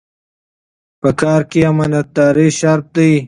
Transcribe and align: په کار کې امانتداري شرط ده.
په 1.01 1.09
کار 1.21 1.41
کې 1.49 1.59
امانتداري 1.71 2.47
شرط 2.59 2.85
ده. 2.95 3.07